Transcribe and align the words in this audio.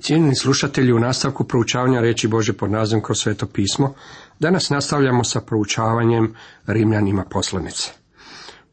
Cijenjeni 0.00 0.34
slušatelji, 0.34 0.92
u 0.92 0.98
nastavku 0.98 1.44
proučavanja 1.44 2.00
reći 2.00 2.28
Bože 2.28 2.52
pod 2.52 2.70
nazivom 2.70 3.02
kroz 3.02 3.18
sveto 3.18 3.46
pismo, 3.46 3.94
danas 4.38 4.70
nastavljamo 4.70 5.24
sa 5.24 5.40
proučavanjem 5.40 6.34
Rimljanima 6.66 7.24
poslanice. 7.24 7.90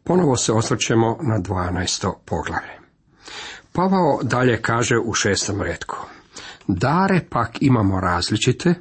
Ponovo 0.04 0.38
se 0.38 0.54
osvrćemo 0.54 1.17
na 1.21 1.39
12. 1.39 2.13
poglavlje. 2.25 2.79
Pavao 3.71 4.20
dalje 4.23 4.62
kaže 4.62 4.97
u 5.05 5.13
šestom 5.13 5.62
redku. 5.62 5.97
Dare 6.67 7.22
pak 7.29 7.62
imamo 7.62 7.99
različite, 7.99 8.74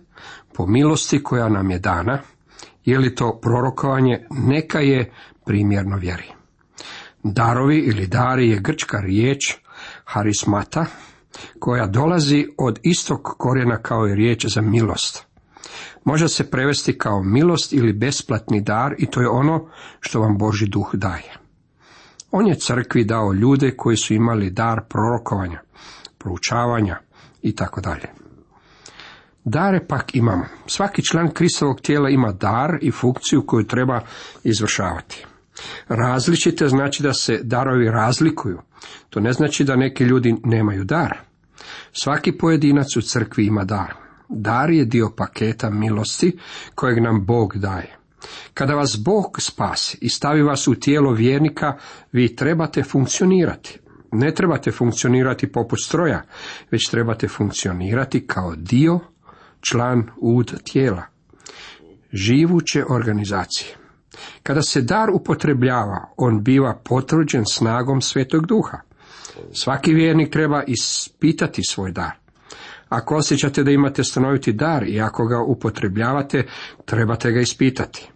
po 0.55 0.67
milosti 0.67 1.23
koja 1.23 1.49
nam 1.49 1.71
je 1.71 1.79
dana, 1.79 2.19
je 2.85 2.99
li 2.99 3.15
to 3.15 3.39
prorokovanje, 3.43 4.27
neka 4.31 4.79
je 4.79 5.13
primjerno 5.47 5.97
vjeri. 5.97 6.33
Darovi 7.23 7.79
ili 7.79 8.07
dari 8.07 8.49
je 8.49 8.61
grčka 8.61 8.99
riječ 9.01 9.55
harismata, 10.05 10.87
koja 11.59 11.87
dolazi 11.87 12.47
od 12.59 12.79
istog 12.83 13.23
korijena 13.23 13.83
kao 13.83 14.09
i 14.09 14.15
riječ 14.15 14.47
za 14.47 14.61
milost. 14.61 15.27
Može 16.05 16.29
se 16.29 16.51
prevesti 16.51 16.99
kao 16.99 17.23
milost 17.23 17.73
ili 17.73 17.93
besplatni 17.93 18.61
dar 18.61 18.95
i 18.99 19.07
to 19.07 19.21
je 19.21 19.29
ono 19.29 19.69
što 20.01 20.21
vam 20.21 20.39
Boži 20.39 20.67
duh 20.67 20.91
daje. 20.95 21.37
On 22.31 22.47
je 22.47 22.59
crkvi 22.59 23.05
dao 23.05 23.33
ljude 23.33 23.77
koji 23.77 23.97
su 23.97 24.15
imali 24.15 24.51
dar 24.51 24.81
prorokovanja, 24.89 25.61
proučavanja 26.19 26.99
i 27.43 27.57
tako 27.57 27.81
dalje. 27.81 28.09
Dare 29.45 29.87
pak 29.87 30.15
imamo. 30.15 30.45
Svaki 30.67 31.03
član 31.05 31.31
Kristovog 31.31 31.81
tijela 31.81 32.11
ima 32.11 32.33
dar 32.33 32.79
i 32.81 32.91
funkciju 32.91 33.47
koju 33.47 33.67
treba 33.67 34.01
izvršavati. 34.45 35.27
Različite 35.89 36.69
znači 36.69 37.03
da 37.03 37.13
se 37.13 37.41
darovi 37.43 37.91
razlikuju. 37.91 38.59
To 39.11 39.21
ne 39.21 39.33
znači 39.33 39.65
da 39.65 39.77
neki 39.77 40.05
ljudi 40.05 40.37
nemaju 40.45 40.85
dar. 40.85 41.32
Svaki 41.93 42.39
pojedinac 42.39 42.97
u 42.97 43.03
crkvi 43.03 43.47
ima 43.47 43.65
dar. 43.65 43.95
Dar 44.29 44.71
je 44.71 44.85
dio 44.85 45.11
paketa 45.17 45.71
milosti 45.71 46.39
kojeg 46.75 47.03
nam 47.03 47.27
Bog 47.27 47.57
daje. 47.57 47.97
Kada 48.55 48.75
vas 48.75 48.99
Bog 49.05 49.37
spasi 49.41 49.99
i 50.01 50.09
stavi 50.09 50.43
vas 50.43 50.69
u 50.69 50.75
tijelo 50.75 51.13
vjernika, 51.13 51.77
vi 52.13 52.37
trebate 52.37 52.83
funkcionirati. 52.83 53.79
Ne 54.13 54.35
trebate 54.35 54.71
funkcionirati 54.71 55.53
poput 55.53 55.79
stroja, 55.85 56.23
već 56.71 56.89
trebate 56.91 57.29
funkcionirati 57.29 58.27
kao 58.27 58.55
dio, 58.57 59.01
član 59.61 60.11
ud 60.17 60.63
tijela. 60.65 61.03
Živuće 62.13 62.85
organizacije. 62.89 63.77
Kada 64.43 64.63
se 64.63 64.83
dar 64.83 65.11
upotrebljava, 65.11 66.13
on 66.17 66.43
biva 66.43 66.81
potvrđen 66.85 67.45
snagom 67.47 68.01
Svetog 68.01 68.47
Duha. 68.47 68.79
Svaki 69.53 69.95
vjernik 69.95 70.33
treba 70.33 70.63
ispitati 70.67 71.63
svoj 71.65 71.93
dar. 71.93 72.11
Ako 72.89 73.17
osjećate 73.17 73.65
da 73.65 73.71
imate 73.71 74.05
stanoviti 74.05 74.53
dar 74.53 74.89
i 74.89 75.01
ako 75.01 75.27
ga 75.27 75.43
upotrebljavate, 75.43 76.47
trebate 76.85 77.33
ga 77.33 77.41
ispitati. 77.41 78.11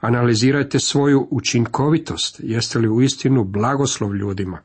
Analizirajte 0.00 0.78
svoju 0.78 1.28
učinkovitost, 1.30 2.40
jeste 2.44 2.78
li 2.78 2.88
u 2.88 3.02
istinu 3.02 3.44
blagoslov 3.44 4.16
ljudima. 4.16 4.58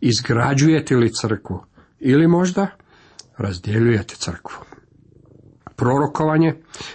Izgrađujete 0.00 0.96
li 0.96 1.12
crkvu 1.12 1.64
ili 2.00 2.26
možda 2.26 2.66
razdjeljujete 3.36 4.14
crkvu. 4.14 4.56
Prorokovanje 5.76 6.54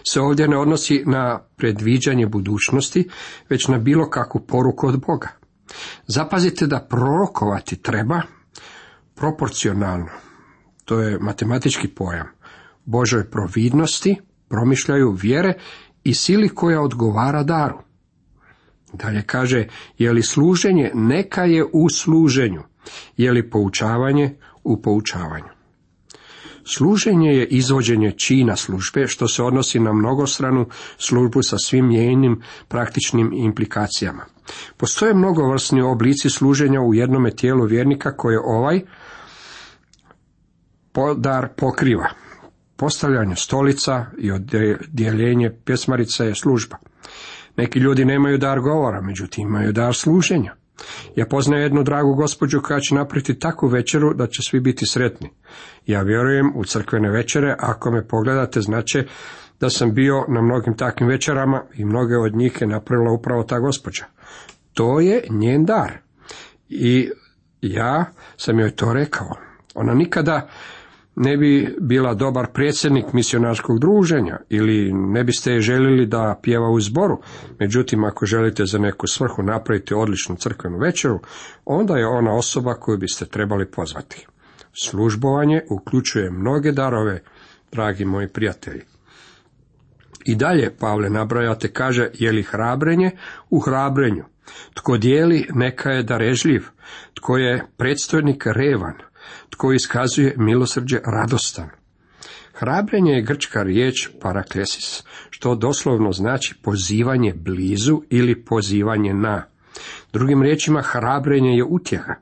se 0.10 0.22
ovdje 0.22 0.48
ne 0.48 0.58
odnosi 0.58 1.04
na 1.06 1.40
predviđanje 1.56 2.28
budućnosti, 2.28 3.10
već 3.50 3.68
na 3.68 3.78
bilo 3.78 4.10
kakvu 4.10 4.42
poruku 4.48 4.88
od 4.88 5.00
Boga. 5.08 5.43
Zapazite 6.08 6.67
da 6.67 6.88
prorokovati 6.89 7.75
treba 7.75 8.22
proporcionalno. 9.16 10.09
To 10.86 11.00
je 11.00 11.19
matematički 11.19 11.88
pojam. 11.88 12.28
Božoj 12.86 13.30
providnosti, 13.30 14.16
promišljaju 14.50 15.11
vjere 15.11 15.53
i 16.03 16.14
sili 16.14 16.50
koja 16.50 16.81
odgovara 16.81 17.44
daru. 17.44 17.80
Dalje 18.94 19.22
kaže, 19.22 19.68
je 19.97 20.12
li 20.12 20.23
služenje, 20.23 20.91
neka 20.94 21.44
je 21.44 21.66
u 21.73 21.90
služenju, 21.90 22.62
je 23.18 23.31
li 23.31 23.50
poučavanje 23.50 24.35
u 24.63 24.81
poučavanju. 24.81 25.53
Služenje 26.75 27.29
je 27.29 27.47
izvođenje 27.47 28.12
čina 28.12 28.56
službe, 28.56 29.07
što 29.07 29.28
se 29.28 29.44
odnosi 29.44 29.79
na 29.79 29.94
mnogostranu 29.94 30.68
službu 30.97 31.44
sa 31.44 31.57
svim 31.57 31.90
njenim 31.90 32.41
praktičnim 32.68 33.34
implikacijama. 33.34 34.25
Postoje 34.78 35.14
mnogovrsni 35.14 35.81
oblici 35.81 36.30
služenja 36.30 36.81
u 36.81 36.94
jednome 36.94 37.31
tijelu 37.31 37.66
vjernika 37.66 38.18
koje 38.18 38.40
ovaj 38.40 38.81
podar 40.92 41.48
pokriva. 41.58 42.09
Postavljanje 42.76 43.36
stolica 43.36 44.06
i 44.18 44.32
odjeljenje 44.32 45.52
pjesmarica 45.66 46.24
je 46.24 46.36
služba. 46.36 46.78
Neki 47.58 47.80
ljudi 47.80 48.06
nemaju 48.06 48.38
dar 48.38 48.59
govora, 48.59 49.02
međutim 49.02 49.48
imaju 49.48 49.72
dar 49.72 49.96
služenja. 49.96 50.56
Ja 51.16 51.26
poznajem 51.26 51.64
jednu 51.64 51.84
dragu 51.84 52.16
gospođu 52.16 52.62
koja 52.62 52.80
će 52.80 52.96
napraviti 52.96 53.40
takvu 53.40 53.68
večeru 53.68 54.14
da 54.14 54.28
će 54.28 54.42
svi 54.42 54.59
biti 54.59 54.86
sretni. 54.86 55.30
Ja 55.86 56.02
vjerujem 56.02 56.52
u 56.56 56.66
crkvene 56.66 57.09
večere, 57.09 57.56
ako 57.59 57.92
me 57.92 58.08
pogledate, 58.08 58.62
znači 58.62 59.03
da 59.63 59.69
sam 59.69 59.94
bio 59.94 60.25
na 60.28 60.41
mnogim 60.41 60.78
takvim 60.78 61.09
večerama 61.09 61.63
i 61.74 61.85
mnoge 61.85 62.18
od 62.18 62.35
njih 62.35 62.62
je 62.62 62.68
napravila 62.68 63.12
upravo 63.12 63.44
ta 63.44 63.59
gospođa. 63.59 64.06
To 64.74 65.00
je 65.00 65.24
njen 65.29 65.66
dar. 65.66 65.91
I 66.69 67.09
ja 67.62 68.06
sam 68.38 68.59
joj 68.59 68.75
to 68.75 68.94
rekao. 68.94 69.29
Ona 69.75 69.94
nikada 69.94 70.50
ne 71.16 71.38
bi 71.38 71.75
bila 71.81 72.13
dobar 72.13 72.47
predsjednik 72.53 73.13
misionarskog 73.13 73.79
druženja 73.79 74.38
ili 74.50 74.94
ne 74.94 75.23
biste 75.23 75.52
je 75.52 75.62
željeli 75.62 76.06
da 76.06 76.40
pjeva 76.44 76.69
u 76.69 76.81
zboru. 76.81 77.22
Međutim, 77.59 78.03
ako 78.03 78.25
želite 78.25 78.66
za 78.66 78.78
neku 78.78 79.07
svrhu 79.07 79.44
napraviti 79.44 79.94
odličnu 79.94 80.35
crkvenu 80.35 80.78
večeru, 80.78 81.19
onda 81.66 81.97
je 81.97 82.07
ona 82.07 82.35
osoba 82.35 82.73
koju 82.73 82.97
biste 82.97 83.25
trebali 83.25 83.72
pozvati. 83.72 84.28
Službovanje 84.73 85.62
uključuje 85.69 86.31
mnoge 86.31 86.72
darove, 86.72 87.22
dragi 87.72 88.06
moji 88.06 88.28
prijatelji. 88.28 88.93
I 90.25 90.35
dalje 90.35 90.75
Pavle 90.79 91.09
nabrajate 91.09 91.67
kaže 91.67 92.09
je 92.13 92.31
li 92.31 92.44
hrabrenje 92.44 93.11
u 93.50 93.59
hrabrenju. 93.59 94.23
Tko 94.73 94.97
dijeli 94.97 95.47
neka 95.53 95.89
je 95.89 96.03
darežljiv, 96.03 96.63
tko 97.13 97.38
je 97.38 97.66
predstojnik 97.78 98.44
revan, 98.45 98.94
tko 99.50 99.73
iskazuje 99.73 100.35
milosrđe 100.38 101.00
radostan. 101.06 101.69
Hrabrenje 102.53 103.11
je 103.11 103.22
grčka 103.22 103.63
riječ 103.63 104.09
paraklesis, 104.22 105.03
što 105.29 105.56
doslovno 105.56 106.11
znači 106.11 106.55
pozivanje 106.63 107.34
blizu 107.35 108.01
ili 108.09 108.45
pozivanje 108.45 109.13
na. 109.13 109.45
Drugim 110.13 110.41
riječima, 110.41 110.81
hrabrenje 110.81 111.50
je 111.50 111.63
utjeha. 111.63 112.13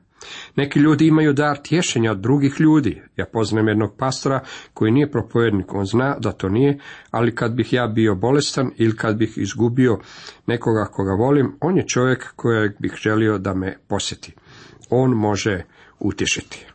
Neki 0.56 0.78
ljudi 0.78 1.06
imaju 1.06 1.32
dar 1.32 1.58
tješenja 1.62 2.10
od 2.10 2.18
drugih 2.18 2.60
ljudi. 2.60 3.02
Ja 3.16 3.26
poznajem 3.32 3.68
jednog 3.68 3.96
pastora 3.98 4.40
koji 4.74 4.92
nije 4.92 5.10
propovednik, 5.10 5.74
on 5.74 5.86
zna 5.86 6.16
da 6.18 6.32
to 6.32 6.48
nije, 6.48 6.78
ali 7.10 7.34
kad 7.34 7.52
bih 7.52 7.72
ja 7.72 7.86
bio 7.86 8.14
bolestan 8.14 8.70
ili 8.76 8.96
kad 8.96 9.16
bih 9.16 9.32
izgubio 9.36 9.98
nekoga 10.46 10.84
koga 10.84 11.12
volim, 11.12 11.56
on 11.60 11.76
je 11.76 11.86
čovjek 11.86 12.32
kojeg 12.36 12.72
bih 12.78 12.92
želio 13.02 13.38
da 13.38 13.54
me 13.54 13.78
posjeti. 13.88 14.34
On 14.90 15.10
može 15.10 15.64
utješiti. 16.00 16.66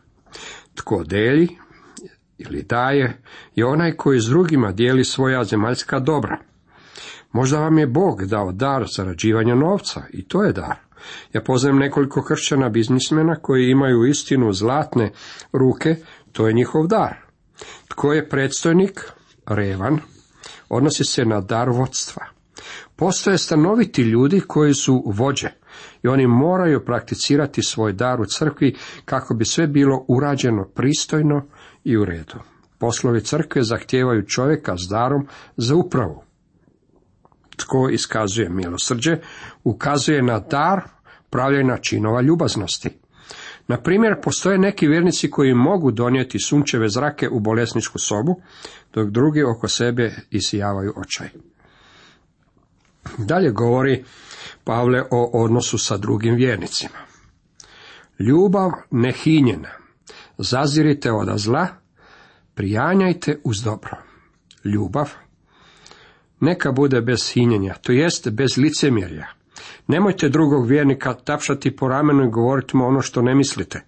Tko 0.74 1.04
deli 1.04 1.48
ili 2.38 2.62
daje 2.62 3.22
je 3.54 3.66
onaj 3.66 3.92
koji 3.92 4.20
s 4.20 4.26
drugima 4.26 4.72
dijeli 4.72 5.04
svoja 5.04 5.44
zemaljska 5.44 5.98
dobra. 5.98 6.38
Možda 7.32 7.58
vam 7.58 7.78
je 7.78 7.86
Bog 7.86 8.24
dao 8.26 8.52
dar 8.52 8.86
zarađivanja 8.96 9.54
novca 9.54 10.02
i 10.12 10.28
to 10.28 10.44
je 10.44 10.52
dar. 10.52 10.87
Ja 11.32 11.40
poznajem 11.42 11.78
nekoliko 11.78 12.22
kršćana 12.22 12.68
biznismena 12.68 13.36
koji 13.42 13.70
imaju 13.70 14.06
istinu 14.06 14.52
zlatne 14.52 15.12
ruke, 15.52 15.96
to 16.32 16.46
je 16.46 16.52
njihov 16.52 16.86
dar. 16.86 17.16
Tko 17.88 18.12
je 18.12 18.28
predstojnik? 18.28 19.00
Revan. 19.46 19.98
Odnosi 20.68 21.04
se 21.04 21.24
na 21.24 21.40
dar 21.40 21.68
vodstva. 21.70 22.26
Postoje 22.96 23.38
stanoviti 23.38 24.02
ljudi 24.02 24.40
koji 24.40 24.74
su 24.74 25.02
vođe 25.06 25.48
i 26.02 26.08
oni 26.08 26.26
moraju 26.26 26.84
prakticirati 26.84 27.62
svoj 27.62 27.92
dar 27.92 28.20
u 28.20 28.24
crkvi 28.26 28.76
kako 29.04 29.34
bi 29.34 29.44
sve 29.44 29.66
bilo 29.66 30.04
urađeno 30.08 30.64
pristojno 30.74 31.46
i 31.84 31.96
u 31.96 32.04
redu. 32.04 32.38
Poslovi 32.78 33.20
crkve 33.20 33.62
zahtijevaju 33.62 34.26
čovjeka 34.26 34.76
s 34.76 34.88
darom 34.90 35.26
za 35.56 35.74
upravu. 35.74 36.22
Tko 37.56 37.88
iskazuje 37.88 38.48
milosrđe, 38.48 39.16
ukazuje 39.64 40.22
na 40.22 40.40
dar 40.40 40.82
pravljena 41.30 41.76
činova 41.76 42.20
ljubaznosti. 42.20 42.90
Na 43.68 43.80
primjer, 43.80 44.20
postoje 44.22 44.58
neki 44.58 44.88
vjernici 44.88 45.30
koji 45.30 45.54
mogu 45.54 45.90
donijeti 45.90 46.38
sunčeve 46.38 46.88
zrake 46.88 47.28
u 47.28 47.40
bolesničku 47.40 47.98
sobu, 47.98 48.40
dok 48.94 49.10
drugi 49.10 49.42
oko 49.42 49.68
sebe 49.68 50.14
isijavaju 50.30 50.92
očaj. 50.96 51.28
Dalje 53.18 53.50
govori 53.50 54.04
Pavle 54.64 55.02
o 55.10 55.42
odnosu 55.44 55.78
sa 55.78 55.96
drugim 55.96 56.34
vjernicima. 56.34 56.98
Ljubav 58.18 58.70
nehinjena. 58.90 59.70
Zazirite 60.38 61.12
od 61.12 61.38
zla, 61.38 61.66
Prijanjajte 62.58 63.40
uz 63.44 63.62
dobro. 63.62 63.96
Ljubav. 64.64 65.10
Neka 66.40 66.72
bude 66.72 67.00
bez 67.00 67.32
hinjenja, 67.32 67.74
to 67.74 67.92
jest 67.92 68.28
bez 68.30 68.56
licemjerja. 68.56 69.26
Nemojte 69.86 70.28
drugog 70.28 70.66
vjernika 70.66 71.14
tapšati 71.14 71.76
po 71.76 71.88
ramenu 71.88 72.24
i 72.24 72.30
govoriti 72.30 72.76
mu 72.76 72.86
ono 72.86 73.00
što 73.00 73.22
ne 73.22 73.34
mislite. 73.34 73.84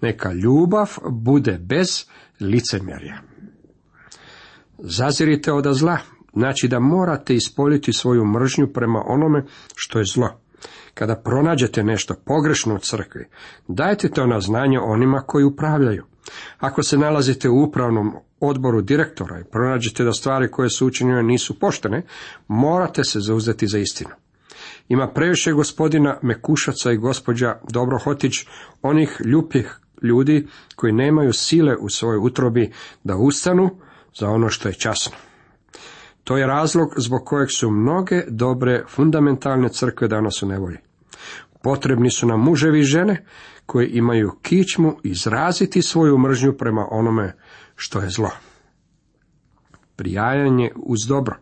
Neka 0.00 0.32
ljubav 0.32 0.88
bude 1.10 1.58
bez 1.58 2.04
licemjerja. 2.40 3.20
Zazirite 4.78 5.52
od 5.52 5.64
zla, 5.74 5.98
znači 6.32 6.68
da 6.68 6.80
morate 6.80 7.34
ispoljiti 7.34 7.92
svoju 7.92 8.24
mržnju 8.24 8.72
prema 8.72 9.02
onome 9.06 9.44
što 9.74 9.98
je 9.98 10.04
zlo. 10.04 10.40
Kada 10.94 11.16
pronađete 11.16 11.82
nešto 11.82 12.14
pogrešno 12.26 12.74
u 12.74 12.78
crkvi, 12.78 13.26
dajte 13.68 14.08
to 14.08 14.26
na 14.26 14.40
znanje 14.40 14.78
onima 14.78 15.20
koji 15.20 15.44
upravljaju. 15.44 16.04
Ako 16.58 16.82
se 16.82 16.98
nalazite 16.98 17.48
u 17.48 17.62
upravnom 17.62 18.12
odboru 18.40 18.82
direktora 18.82 19.40
i 19.40 19.44
pronađete 19.44 20.04
da 20.04 20.12
stvari 20.12 20.50
koje 20.50 20.70
su 20.70 20.86
učinjene 20.86 21.22
nisu 21.22 21.58
poštene, 21.58 22.02
morate 22.48 23.04
se 23.04 23.20
zauzeti 23.20 23.66
za 23.66 23.78
istinu. 23.78 24.10
Ima 24.92 25.08
previše 25.08 25.52
gospodina 25.52 26.18
Mekušaca 26.22 26.92
i 26.92 26.96
gospođa 26.96 27.56
Dobrohotić, 27.70 28.32
onih 28.82 29.20
ljupih 29.24 29.80
ljudi 30.02 30.46
koji 30.76 30.92
nemaju 30.92 31.32
sile 31.32 31.76
u 31.76 31.88
svojoj 31.88 32.18
utrobi 32.18 32.72
da 33.04 33.16
ustanu 33.16 33.70
za 34.18 34.28
ono 34.28 34.48
što 34.48 34.68
je 34.68 34.74
časno. 34.74 35.16
To 36.24 36.36
je 36.36 36.46
razlog 36.46 36.94
zbog 36.96 37.24
kojeg 37.24 37.48
su 37.50 37.70
mnoge 37.70 38.24
dobre 38.28 38.84
fundamentalne 38.88 39.68
crkve 39.68 40.08
danas 40.08 40.42
u 40.42 40.46
nevolji. 40.46 40.78
Potrebni 41.62 42.10
su 42.10 42.26
nam 42.26 42.40
muževi 42.40 42.80
i 42.80 42.84
žene 42.94 43.24
koji 43.66 43.88
imaju 43.88 44.32
kičmu 44.42 44.96
izraziti 45.02 45.82
svoju 45.82 46.18
mržnju 46.18 46.52
prema 46.52 46.86
onome 46.90 47.36
što 47.76 48.00
je 48.00 48.10
zlo. 48.10 48.30
Prijajanje 49.96 50.70
uz 50.76 50.98
dobro. 51.08 51.36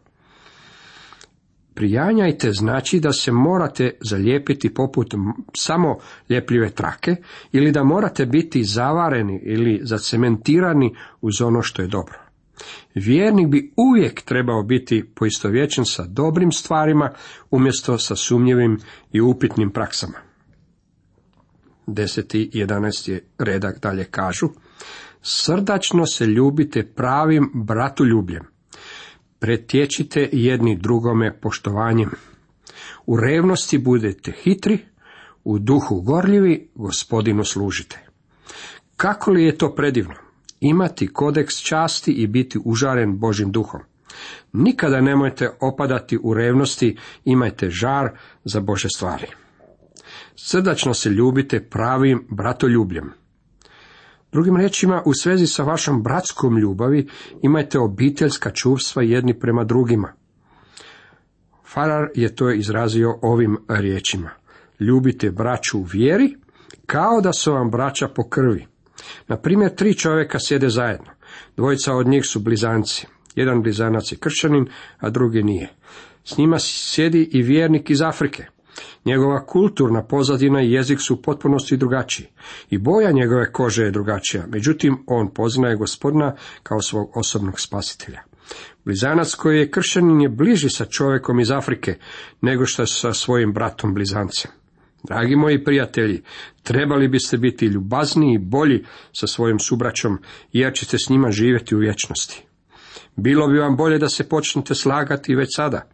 Prijanjajte 1.80 2.52
znači 2.52 3.00
da 3.00 3.12
se 3.12 3.32
morate 3.32 3.90
zalijepiti 4.00 4.74
poput 4.74 5.14
samo 5.56 5.98
ljepljive 6.30 6.70
trake 6.70 7.16
ili 7.52 7.72
da 7.72 7.84
morate 7.84 8.26
biti 8.26 8.64
zavareni 8.64 9.40
ili 9.44 9.80
zacementirani 9.82 10.94
uz 11.20 11.42
ono 11.42 11.62
što 11.62 11.82
je 11.82 11.88
dobro. 11.88 12.18
Vjernik 12.94 13.48
bi 13.48 13.72
uvijek 13.76 14.22
trebao 14.22 14.62
biti 14.62 15.04
poistovjećen 15.14 15.84
sa 15.84 16.04
dobrim 16.06 16.52
stvarima 16.52 17.12
umjesto 17.50 17.98
sa 17.98 18.16
sumnjivim 18.16 18.78
i 19.12 19.20
upitnim 19.20 19.70
praksama. 19.70 20.18
10. 21.86 22.36
i 22.36 22.64
11. 22.64 23.20
redak 23.38 23.80
dalje 23.82 24.04
kažu 24.04 24.48
Srdačno 25.22 26.06
se 26.06 26.26
ljubite 26.26 26.86
pravim 26.94 27.50
bratoljubljem. 27.54 28.59
Pretječite 29.40 30.28
jedni 30.32 30.76
drugome 30.76 31.40
poštovanjem. 31.40 32.10
U 33.06 33.16
revnosti 33.16 33.78
budete 33.78 34.32
hitri, 34.32 34.78
u 35.44 35.58
duhu 35.58 36.00
gorljivi, 36.00 36.68
gospodinu 36.74 37.44
služite. 37.44 37.98
Kako 38.96 39.30
li 39.30 39.44
je 39.44 39.58
to 39.58 39.74
predivno? 39.74 40.14
Imati 40.60 41.12
kodeks 41.12 41.60
časti 41.60 42.12
i 42.12 42.26
biti 42.26 42.58
užaren 42.64 43.18
Božim 43.18 43.52
duhom. 43.52 43.80
Nikada 44.52 45.00
nemojte 45.00 45.50
opadati 45.60 46.18
u 46.22 46.34
revnosti, 46.34 46.96
imajte 47.24 47.70
žar 47.70 48.10
za 48.44 48.60
Bože 48.60 48.88
stvari. 48.96 49.26
Srdačno 50.36 50.94
se 50.94 51.10
ljubite 51.10 51.68
pravim 51.68 52.26
bratoljubljem. 52.30 53.19
Drugim 54.32 54.56
riječima, 54.56 55.02
u 55.06 55.14
svezi 55.14 55.46
sa 55.46 55.62
vašom 55.62 56.02
bratskom 56.02 56.58
ljubavi 56.58 57.08
imajte 57.42 57.78
obiteljska 57.78 58.50
čuvstva 58.50 59.02
jedni 59.02 59.38
prema 59.38 59.64
drugima. 59.64 60.12
Farar 61.64 62.08
je 62.14 62.34
to 62.34 62.50
izrazio 62.50 63.18
ovim 63.22 63.58
riječima. 63.68 64.30
Ljubite 64.80 65.30
braću 65.30 65.78
u 65.78 65.82
vjeri, 65.82 66.36
kao 66.86 67.20
da 67.20 67.32
su 67.32 67.52
vam 67.52 67.70
braća 67.70 68.08
po 68.08 68.28
krvi. 68.28 68.66
Na 69.28 69.36
primjer, 69.36 69.74
tri 69.74 69.94
čovjeka 69.94 70.38
sjede 70.38 70.68
zajedno. 70.68 71.10
Dvojica 71.56 71.94
od 71.94 72.06
njih 72.06 72.26
su 72.26 72.40
blizanci. 72.40 73.06
Jedan 73.34 73.62
blizanac 73.62 74.12
je 74.12 74.18
kršćanin, 74.18 74.66
a 74.98 75.10
drugi 75.10 75.42
nije. 75.42 75.72
S 76.24 76.36
njima 76.36 76.58
sjedi 76.58 77.28
i 77.32 77.42
vjernik 77.42 77.90
iz 77.90 78.02
Afrike. 78.02 78.46
Njegova 79.04 79.46
kulturna 79.46 80.02
pozadina 80.02 80.62
i 80.62 80.72
jezik 80.72 80.98
su 81.00 81.14
u 81.14 81.22
potpunosti 81.22 81.76
drugačiji. 81.76 82.26
I 82.70 82.78
boja 82.78 83.12
njegove 83.12 83.52
kože 83.52 83.84
je 83.84 83.90
drugačija. 83.90 84.46
Međutim, 84.48 85.04
on 85.06 85.34
poznaje 85.34 85.76
gospodina 85.76 86.34
kao 86.62 86.80
svog 86.80 87.16
osobnog 87.16 87.60
spasitelja. 87.60 88.20
Blizanac 88.84 89.34
koji 89.34 89.58
je 89.58 89.70
kršćanin 89.70 90.20
je 90.20 90.28
bliži 90.28 90.68
sa 90.70 90.84
čovjekom 90.84 91.40
iz 91.40 91.50
Afrike 91.50 91.98
nego 92.40 92.66
što 92.66 92.86
sa 92.86 93.12
svojim 93.12 93.52
bratom 93.52 93.94
blizancem. 93.94 94.50
Dragi 95.02 95.36
moji 95.36 95.64
prijatelji, 95.64 96.22
trebali 96.62 97.08
biste 97.08 97.38
biti 97.38 97.66
ljubazniji 97.66 98.34
i 98.34 98.38
bolji 98.38 98.84
sa 99.12 99.26
svojim 99.26 99.58
subraćom, 99.58 100.18
jer 100.52 100.72
ćete 100.74 100.96
s 100.98 101.08
njima 101.08 101.30
živjeti 101.30 101.74
u 101.74 101.78
vječnosti. 101.78 102.44
Bilo 103.16 103.48
bi 103.48 103.58
vam 103.58 103.76
bolje 103.76 103.98
da 103.98 104.08
se 104.08 104.28
počnete 104.28 104.74
slagati 104.74 105.34
već 105.34 105.48
sada 105.56 105.90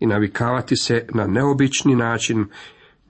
i 0.00 0.06
navikavati 0.06 0.76
se 0.76 1.06
na 1.14 1.26
neobični 1.26 1.96
način 1.96 2.46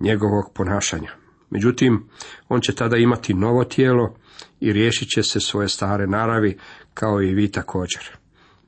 njegovog 0.01 0.45
ponašanja. 0.55 1.11
Međutim, 1.51 2.09
on 2.49 2.61
će 2.61 2.75
tada 2.75 2.97
imati 2.97 3.35
novo 3.35 3.65
tijelo 3.65 4.17
i 4.61 4.73
riješit 4.73 5.09
će 5.09 5.23
se 5.23 5.41
svoje 5.41 5.69
stare 5.69 6.07
naravi, 6.07 6.59
kao 6.95 7.23
i 7.23 7.35
vi 7.35 7.53
također. 7.53 8.11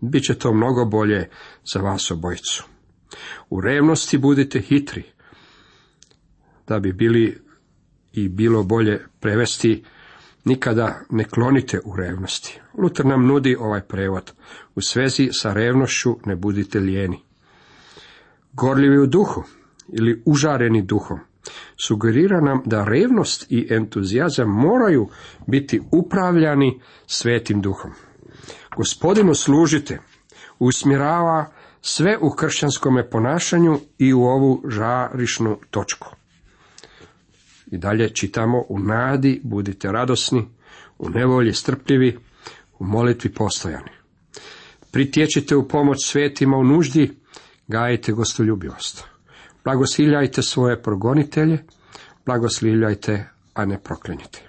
Biće 0.01 0.35
to 0.35 0.53
mnogo 0.53 0.85
bolje 0.85 1.29
za 1.73 1.81
vas 1.81 2.11
obojicu. 2.11 2.65
U 3.51 3.61
revnosti 3.61 4.19
budite 4.19 4.61
hitri, 4.61 5.03
da 6.69 6.79
bi 6.79 6.93
bili 6.93 7.43
i 8.13 8.29
bilo 8.29 8.63
bolje 8.63 9.07
prevesti, 9.21 9.85
nikada 10.45 11.01
ne 11.11 11.25
klonite 11.25 11.81
u 11.85 11.97
revnosti. 11.97 12.61
Luter 12.79 13.07
nam 13.07 13.27
nudi 13.27 13.57
ovaj 13.61 13.81
prevod. 13.81 14.33
U 14.75 14.81
svezi 14.81 15.29
sa 15.33 15.53
revnošću 15.53 16.17
ne 16.27 16.37
budite 16.37 16.79
lijeni. 16.79 17.30
Gorljivi 18.53 18.99
u 18.99 19.07
duhu 19.07 19.43
ili 19.89 20.23
užareni 20.27 20.83
duhom 20.83 21.19
sugerira 21.87 22.41
nam 22.41 22.63
da 22.65 22.85
revnost 22.85 23.47
i 23.49 23.67
entuzijazam 23.71 24.49
moraju 24.49 25.09
biti 25.47 25.81
upravljani 25.93 26.81
svetim 27.07 27.61
duhom. 27.61 27.91
Gospodinu 28.77 29.35
služite, 29.35 29.99
usmjerava 30.59 31.53
sve 31.81 32.19
u 32.21 32.31
kršćanskome 32.31 33.11
ponašanju 33.11 33.79
i 33.99 34.13
u 34.13 34.23
ovu 34.23 34.63
žarišnu 34.69 35.59
točku. 35.71 36.17
I 37.67 37.79
dalje 37.79 38.15
čitamo 38.15 38.65
u 38.69 38.79
nadi 38.79 39.41
budite 39.45 39.93
radosni, 39.93 40.49
u 40.99 41.11
nevolji 41.11 41.53
strpljivi, 41.53 42.19
u 42.79 42.85
molitvi 42.85 43.33
postojani. 43.33 43.91
Pritječite 44.93 45.57
u 45.57 45.69
pomoć 45.69 46.07
svetima 46.07 46.57
u 46.57 46.65
nuždi, 46.65 47.20
gajite 47.71 48.13
gostoljubivost. 48.13 49.05
Blagosiljajte 49.65 50.43
svoje 50.43 50.83
progonitelje, 50.83 51.65
blagosiljajte, 52.27 53.29
a 53.55 53.65
ne 53.65 53.79
proklenite. 53.79 54.49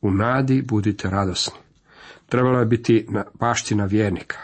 U 0.00 0.10
nadi 0.10 0.62
budite 0.62 1.10
radosni. 1.10 1.58
Trebalo 2.28 2.58
je 2.58 2.66
biti 2.66 3.06
baština 3.40 3.84
vjernika. 3.84 4.38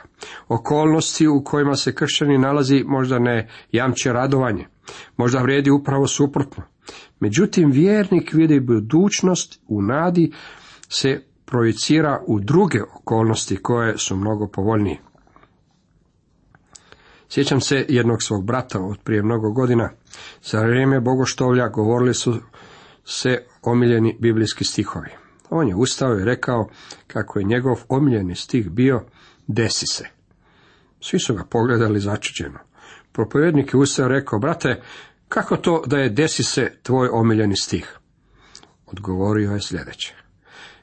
Okolnosti 0.49 1.28
u 1.28 1.45
kojima 1.45 1.76
se 1.76 1.95
kršćani 1.95 2.38
nalazi 2.38 2.85
možda 2.87 3.19
ne 3.19 3.49
jamče 3.73 4.12
radovanje, 4.12 4.67
možda 5.17 5.43
vrijedi 5.43 5.71
upravo 5.71 6.07
suprotno. 6.07 6.62
Međutim, 7.21 7.71
vjernik 7.71 8.33
vidi 8.33 8.61
budućnost 8.61 9.61
u 9.69 9.83
nadi 9.83 10.33
se 10.88 11.23
projicira 11.45 12.21
u 12.26 12.40
druge 12.40 12.83
okolnosti 12.83 13.57
koje 13.57 13.99
su 13.99 14.17
mnogo 14.17 14.49
povoljnije. 14.49 15.07
Sjećam 17.28 17.61
se 17.61 17.87
jednog 17.88 18.23
svog 18.23 18.47
brata 18.47 18.80
od 18.80 18.99
prije 19.04 19.23
mnogo 19.23 19.50
godina. 19.50 19.90
Za 20.42 20.61
vrijeme 20.61 21.00
bogoštovlja 21.00 21.68
govorili 21.68 22.14
su 22.14 22.35
se 23.04 23.44
omiljeni 23.62 24.16
biblijski 24.20 24.64
stihovi. 24.64 25.11
On 25.50 25.68
je 25.68 25.75
ustao 25.75 26.18
i 26.18 26.25
rekao 26.25 26.68
kako 27.06 27.38
je 27.38 27.44
njegov 27.44 27.76
omiljeni 27.88 28.35
stih 28.35 28.70
bio 28.70 29.04
desi 29.47 29.87
se. 29.87 30.04
Svi 31.00 31.18
su 31.18 31.35
ga 31.35 31.44
pogledali 31.44 32.00
začuđeno. 32.00 32.58
Propovjednik 33.12 33.75
je 33.75 33.80
ustao 33.80 34.06
i 34.06 34.08
rekao, 34.08 34.38
brate, 34.38 34.82
kako 35.28 35.56
to 35.56 35.82
da 35.87 35.99
je 35.99 36.11
desi 36.11 36.42
se 36.42 36.73
tvoj 36.82 37.08
omiljeni 37.12 37.56
stih? 37.56 37.99
Odgovorio 38.87 39.52
je 39.52 39.61
sljedeće. 39.61 40.14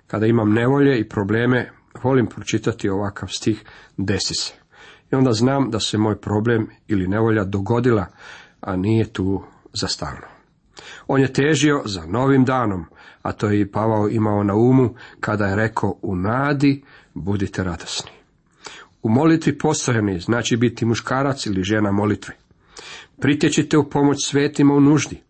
Kada 0.07 0.25
imam 0.25 0.53
nevolje 0.53 0.99
i 0.99 1.09
probleme, 1.09 1.71
volim 2.03 2.27
pročitati 2.27 2.89
ovakav 2.89 3.29
stih 3.29 3.63
desi 3.97 4.33
se. 4.33 4.64
I 5.11 5.15
onda 5.15 5.33
znam 5.33 5.71
da 5.71 5.79
se 5.79 5.97
moj 5.97 6.21
problem 6.21 6.67
ili 6.87 7.07
nevolja 7.07 7.43
dogodila, 7.43 8.05
a 8.61 8.75
nije 8.75 9.13
tu 9.13 9.43
za 9.73 9.87
stalno. 9.87 10.27
On 11.07 11.21
je 11.21 11.33
težio 11.33 11.81
za 11.85 12.05
novim 12.05 12.45
danom, 12.45 12.85
a 13.21 13.31
to 13.31 13.47
je 13.47 13.61
i 13.61 13.71
Pavao 13.71 14.09
imao 14.09 14.43
na 14.43 14.55
umu 14.55 14.89
kada 15.19 15.45
je 15.45 15.55
rekao 15.55 15.95
u 16.01 16.15
nadi 16.15 16.83
budite 17.13 17.63
radosni. 17.63 18.11
U 19.03 19.09
molitvi 19.09 19.57
postojani 19.57 20.19
znači 20.19 20.57
biti 20.57 20.85
muškarac 20.85 21.45
ili 21.45 21.63
žena 21.63 21.91
molitve. 21.91 22.33
Pritječite 23.21 23.77
u 23.77 23.89
pomoć 23.89 24.17
svetima 24.25 24.73
u 24.73 24.79
nuždi. 24.79 25.21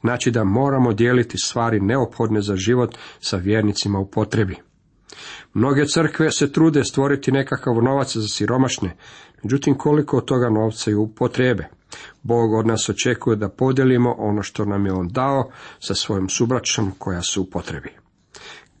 Znači 0.00 0.30
da 0.30 0.44
moramo 0.44 0.92
dijeliti 0.92 1.38
stvari 1.38 1.80
neophodne 1.80 2.40
za 2.40 2.56
život 2.56 2.96
sa 3.20 3.36
vjernicima 3.36 3.98
u 3.98 4.06
potrebi. 4.06 4.56
Mnoge 5.54 5.86
crkve 5.86 6.30
se 6.30 6.52
trude 6.52 6.84
stvoriti 6.84 7.32
nekakav 7.32 7.74
novac 7.74 8.16
za 8.16 8.28
siromašne, 8.28 8.96
međutim 9.42 9.78
koliko 9.78 10.16
od 10.16 10.24
toga 10.24 10.50
novca 10.50 10.90
je 10.90 10.96
u 10.96 11.14
potrebe. 11.14 11.68
Bog 12.22 12.52
od 12.52 12.66
nas 12.66 12.88
očekuje 12.88 13.36
da 13.36 13.48
podijelimo 13.48 14.14
ono 14.18 14.42
što 14.42 14.64
nam 14.64 14.86
je 14.86 14.92
On 14.92 15.08
dao 15.08 15.50
sa 15.78 15.94
svojom 15.94 16.28
subraćom 16.28 16.92
koja 16.98 17.22
su 17.22 17.42
u 17.42 17.50
potrebi. 17.50 17.90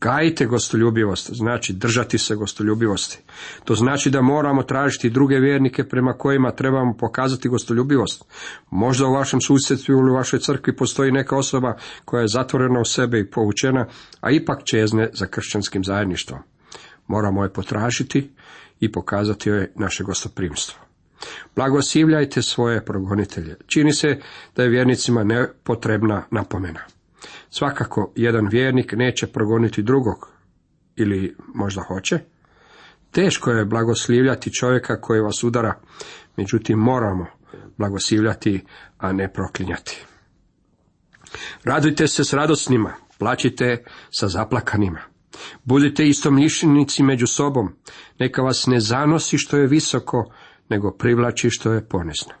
Gajite 0.00 0.46
gostoljubivost, 0.46 1.30
znači 1.32 1.72
držati 1.72 2.18
se 2.18 2.34
gostoljubivosti. 2.34 3.18
To 3.64 3.74
znači 3.74 4.10
da 4.10 4.22
moramo 4.22 4.62
tražiti 4.62 5.10
druge 5.10 5.36
vjernike 5.36 5.84
prema 5.84 6.12
kojima 6.12 6.50
trebamo 6.50 6.96
pokazati 6.96 7.48
gostoljubivost. 7.48 8.24
Možda 8.70 9.06
u 9.06 9.12
vašem 9.12 9.40
susjedstvu 9.40 9.92
ili 9.92 10.10
u 10.10 10.14
vašoj 10.14 10.38
crkvi 10.38 10.76
postoji 10.76 11.12
neka 11.12 11.36
osoba 11.36 11.76
koja 12.04 12.20
je 12.20 12.28
zatvorena 12.28 12.80
u 12.80 12.84
sebe 12.84 13.20
i 13.20 13.30
povučena, 13.30 13.86
a 14.20 14.30
ipak 14.30 14.64
čezne 14.64 15.10
za 15.12 15.26
kršćanskim 15.26 15.84
zajedništvom. 15.84 16.51
Moramo 17.06 17.42
je 17.42 17.52
potražiti 17.52 18.30
i 18.80 18.92
pokazati 18.92 19.48
joj 19.48 19.70
naše 19.74 20.04
gostoprimstvo. 20.04 20.80
Blagosivljajte 21.56 22.42
svoje 22.42 22.84
progonitelje. 22.84 23.56
Čini 23.66 23.92
se 23.92 24.18
da 24.56 24.62
je 24.62 24.68
vjernicima 24.68 25.24
nepotrebna 25.24 26.22
napomena. 26.30 26.80
Svakako, 27.50 28.12
jedan 28.16 28.48
vjernik 28.48 28.92
neće 28.92 29.26
progoniti 29.26 29.82
drugog, 29.82 30.32
ili 30.96 31.36
možda 31.54 31.82
hoće. 31.82 32.18
Teško 33.10 33.50
je 33.50 33.64
blagoslivljati 33.64 34.52
čovjeka 34.52 35.00
koji 35.00 35.20
vas 35.20 35.44
udara, 35.44 35.80
međutim 36.36 36.78
moramo 36.78 37.26
blagoslivljati, 37.76 38.64
a 38.98 39.12
ne 39.12 39.32
proklinjati. 39.32 40.04
Radujte 41.64 42.06
se 42.06 42.24
s 42.24 42.32
radosnima, 42.32 42.94
plaćite 43.18 43.84
sa 44.10 44.28
zaplakanima. 44.28 45.11
Budite 45.64 46.08
istomišljenici 46.08 47.02
među 47.02 47.26
sobom, 47.26 47.72
neka 48.18 48.42
vas 48.42 48.66
ne 48.66 48.80
zanosi 48.80 49.38
što 49.38 49.56
je 49.56 49.66
visoko, 49.66 50.32
nego 50.68 50.90
privlači 50.90 51.50
što 51.50 51.72
je 51.72 51.88
ponesno. 51.88 52.32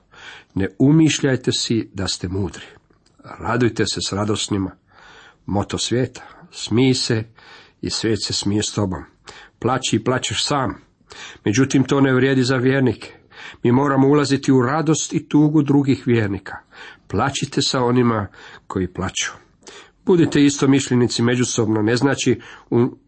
Ne 0.54 0.68
umišljajte 0.78 1.52
si 1.52 1.90
da 1.94 2.08
ste 2.08 2.28
mudri. 2.28 2.64
Radujte 3.24 3.86
se 3.86 4.00
s 4.08 4.12
radosnima. 4.12 4.70
Moto 5.46 5.78
svijeta. 5.78 6.22
Smij 6.50 6.94
se 6.94 7.24
i 7.80 7.90
svijet 7.90 8.24
se 8.24 8.32
smije 8.32 8.62
s 8.62 8.72
tobom. 8.72 9.04
Plaći 9.58 9.96
i 9.96 10.04
plaćeš 10.04 10.44
sam. 10.44 10.74
Međutim, 11.44 11.84
to 11.84 12.00
ne 12.00 12.14
vrijedi 12.14 12.44
za 12.44 12.56
vjernike. 12.56 13.12
Mi 13.62 13.72
moramo 13.72 14.08
ulaziti 14.08 14.52
u 14.52 14.62
radost 14.62 15.12
i 15.12 15.28
tugu 15.28 15.62
drugih 15.62 16.02
vjernika. 16.06 16.56
Plaćite 17.08 17.62
sa 17.62 17.84
onima 17.84 18.26
koji 18.66 18.92
plaću. 18.92 19.32
Budite 20.06 20.44
isto 20.44 20.68
mišljenici 20.68 21.22
međusobno 21.22 21.82
ne 21.82 21.96
znači 21.96 22.40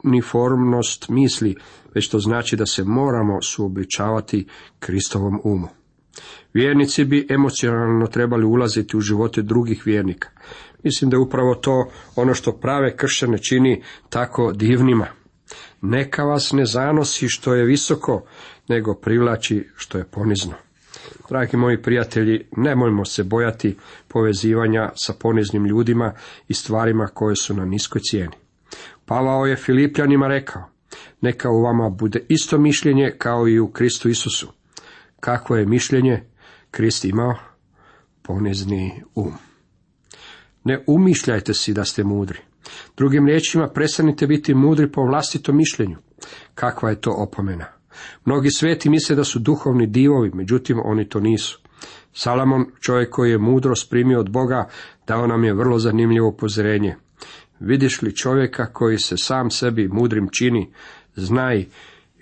uniformnost 0.05 1.09
misli, 1.09 1.57
već 1.95 2.09
to 2.09 2.19
znači 2.19 2.57
da 2.57 2.67
se 2.67 2.85
moramo 2.85 3.43
suobličavati 3.43 4.47
Kristovom 4.79 5.41
umu. 5.45 5.69
Vjernici 6.53 7.05
bi 7.05 7.27
emocionalno 7.31 8.07
trebali 8.07 8.45
ulaziti 8.45 8.97
u 8.97 9.01
živote 9.01 9.43
drugih 9.43 9.83
vjernika. 9.87 10.29
Mislim 10.83 11.11
da 11.11 11.17
je 11.17 11.21
upravo 11.21 11.55
to 11.55 11.91
ono 12.17 12.35
što 12.35 12.53
prave 12.53 12.97
kršćane 12.97 13.39
čini 13.39 13.83
tako 14.09 14.53
divnima. 14.53 15.07
Neka 15.81 16.25
vas 16.25 16.53
ne 16.53 16.67
zanosi 16.67 17.29
što 17.29 17.55
je 17.55 17.65
visoko, 17.65 18.25
nego 18.69 18.95
privlači 18.95 19.69
što 19.77 19.99
je 19.99 20.05
ponizno. 20.05 20.55
Dragi 21.29 21.57
moji 21.57 21.83
prijatelji, 21.83 22.47
nemojmo 22.57 23.05
se 23.05 23.23
bojati 23.23 23.77
povezivanja 24.09 24.91
sa 24.95 25.13
poniznim 25.13 25.67
ljudima 25.67 26.13
i 26.49 26.55
stvarima 26.55 27.07
koje 27.07 27.37
su 27.37 27.55
na 27.55 27.65
niskoj 27.65 28.01
cijeni. 28.01 28.35
Pavao 29.05 29.47
je 29.47 29.57
Filipljanima 29.57 30.29
rekao, 30.29 30.63
neka 31.21 31.51
u 31.51 31.63
vama 31.63 31.91
bude 31.91 32.21
isto 32.29 32.59
mišljenje 32.59 33.15
kao 33.19 33.49
i 33.49 33.61
u 33.61 33.69
Kristu 33.69 34.09
Isusu. 34.09 34.53
Kakvo 35.21 35.57
je 35.57 35.67
mišljenje 35.67 36.23
Krist 36.71 37.05
imao? 37.05 37.35
Ponizni 38.23 39.03
um. 39.15 39.33
Ne 40.65 40.85
umišljajte 40.87 41.55
si 41.55 41.73
da 41.73 41.85
ste 41.85 42.05
mudri. 42.05 42.39
Drugim 42.97 43.27
riječima, 43.27 43.69
prestanite 43.69 44.27
biti 44.27 44.55
mudri 44.55 44.93
po 44.93 45.03
vlastitom 45.03 45.57
mišljenju. 45.57 45.97
Kakva 46.55 46.91
je 46.91 47.01
to 47.01 47.15
opomena? 47.19 47.65
Mnogi 48.25 48.51
sveti 48.51 48.91
misle 48.91 49.17
da 49.17 49.25
su 49.25 49.39
duhovni 49.39 49.87
divovi, 49.87 50.31
međutim 50.35 50.81
oni 50.85 51.09
to 51.09 51.21
nisu. 51.21 51.61
Salamon, 52.13 52.67
čovjek 52.81 53.11
koji 53.11 53.31
je 53.31 53.39
mudro 53.39 53.75
sprimio 53.77 54.21
od 54.21 54.31
Boga, 54.31 54.69
dao 55.07 55.27
nam 55.27 55.45
je 55.45 55.55
vrlo 55.55 55.79
zanimljivo 55.79 56.29
upozorenje. 56.29 56.97
Vidiš 57.61 58.03
li 58.03 58.17
čovjeka 58.17 58.73
koji 58.73 58.99
se 58.99 59.17
sam 59.17 59.51
sebi 59.51 59.89
mudrim 59.89 60.29
čini, 60.33 60.73
znaj 61.17 61.67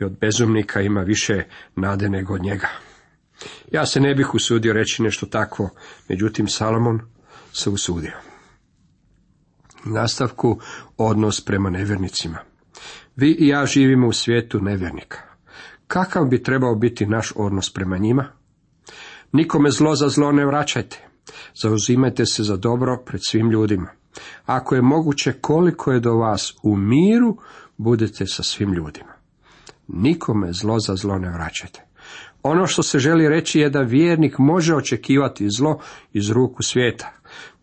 i 0.00 0.05
od 0.05 0.19
bezumnika 0.21 0.81
ima 0.81 1.00
više 1.00 1.45
nade 1.76 2.09
nego 2.09 2.35
od 2.35 2.43
njega. 2.43 2.69
Ja 3.73 3.87
se 3.87 4.00
ne 4.00 4.14
bih 4.14 4.35
usudio 4.35 4.73
reći 4.73 5.02
nešto 5.02 5.26
takvo, 5.26 5.71
međutim 6.09 6.49
Salomon 6.49 7.00
se 7.52 7.71
usudio. 7.71 8.17
Nastavku 9.85 10.61
odnos 10.97 11.45
prema 11.45 11.71
nevjernicima. 11.71 12.38
Vi 13.17 13.37
i 13.38 13.49
ja 13.49 13.67
živimo 13.67 14.09
u 14.09 14.12
svijetu 14.12 14.61
nevjernika. 14.61 15.32
Kakav 15.93 16.25
bi 16.25 16.43
trebao 16.43 16.75
biti 16.75 17.07
naš 17.07 17.33
odnos 17.37 17.73
prema 17.73 17.99
njima? 17.99 18.25
Nikome 19.33 19.71
zlo 19.71 19.95
za 19.95 20.09
zlo 20.09 20.33
ne 20.33 20.47
vraćajte. 20.47 21.09
Zauzimajte 21.63 22.27
se 22.27 22.43
za 22.43 22.57
dobro 22.57 23.03
pred 23.07 23.21
svim 23.25 23.51
ljudima. 23.51 23.91
Ako 24.47 24.75
je 24.75 24.83
moguće 24.83 25.33
koliko 25.33 25.93
je 25.93 26.01
do 26.01 26.15
vas 26.15 26.55
u 26.63 26.77
miru, 26.77 27.37
budete 27.77 28.27
sa 28.27 28.43
svim 28.43 28.73
ljudima. 28.73 29.13
Nikome 29.89 30.53
zlo 30.53 30.79
za 30.81 30.97
zlo 30.97 31.19
ne 31.19 31.31
vraćajte. 31.31 31.85
Ono 32.43 32.67
što 32.67 32.83
se 32.83 32.99
želi 32.99 33.29
reći 33.29 33.61
je 33.61 33.71
da 33.71 33.81
vjernik 33.81 34.39
može 34.39 34.75
očekivati 34.75 35.51
zlo 35.51 35.79
iz 36.13 36.31
ruku 36.31 36.63
svijeta. 36.63 37.13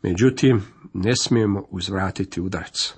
Međutim, 0.01 0.61
ne 0.93 1.15
smijemo 1.15 1.63
uzvratiti 1.69 2.41
udarac. 2.41 2.93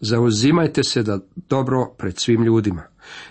Zauzimajte 0.00 0.84
se 0.84 1.02
da 1.02 1.18
dobro 1.48 1.94
pred 1.98 2.18
svim 2.18 2.44
ljudima. 2.44 2.82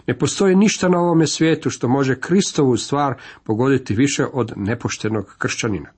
Ne 0.07 0.17
postoji 0.17 0.55
ništa 0.55 0.89
na 0.89 0.99
ovome 0.99 1.27
svijetu 1.27 1.69
što 1.69 1.87
može 1.87 2.19
Kristovu 2.19 2.77
stvar 2.77 3.13
pogoditi 3.43 3.93
više 3.93 4.25
od 4.33 4.53
nepoštenog 4.55 5.35
kršćanina. 5.37 5.89